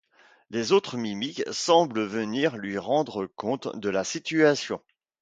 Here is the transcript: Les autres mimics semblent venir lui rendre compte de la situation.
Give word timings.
Les 0.49 0.71
autres 0.71 0.97
mimics 0.97 1.43
semblent 1.51 2.03
venir 2.03 2.57
lui 2.57 2.79
rendre 2.79 3.27
compte 3.27 3.77
de 3.79 3.87
la 3.91 4.03
situation. 4.03 4.81